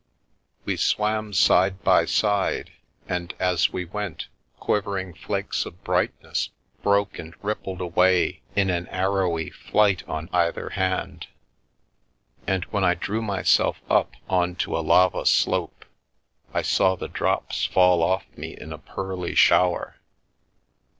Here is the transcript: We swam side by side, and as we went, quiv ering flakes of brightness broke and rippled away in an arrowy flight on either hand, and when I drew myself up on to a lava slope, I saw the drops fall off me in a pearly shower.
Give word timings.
We 0.65 0.77
swam 0.77 1.31
side 1.31 1.83
by 1.83 2.05
side, 2.05 2.71
and 3.07 3.35
as 3.37 3.71
we 3.71 3.85
went, 3.85 4.29
quiv 4.59 4.81
ering 4.81 5.15
flakes 5.15 5.63
of 5.63 5.83
brightness 5.83 6.49
broke 6.81 7.19
and 7.19 7.35
rippled 7.43 7.81
away 7.81 8.41
in 8.55 8.71
an 8.71 8.87
arrowy 8.87 9.51
flight 9.51 10.01
on 10.09 10.27
either 10.33 10.69
hand, 10.69 11.27
and 12.47 12.63
when 12.71 12.83
I 12.83 12.95
drew 12.95 13.21
myself 13.21 13.77
up 13.91 14.13
on 14.27 14.55
to 14.65 14.75
a 14.75 14.81
lava 14.81 15.23
slope, 15.27 15.85
I 16.51 16.63
saw 16.63 16.95
the 16.95 17.07
drops 17.07 17.65
fall 17.65 18.01
off 18.01 18.25
me 18.35 18.57
in 18.59 18.73
a 18.73 18.79
pearly 18.79 19.35
shower. 19.35 19.97